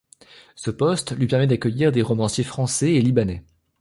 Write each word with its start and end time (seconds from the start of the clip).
Ce 0.55 0.71
poste 0.71 1.15
lui 1.15 1.27
permet 1.27 1.45
d'accueillir 1.45 1.91
des 1.91 2.01
romanciers 2.01 2.43
français 2.43 2.91
et 2.95 3.01
libanais. 3.03 3.43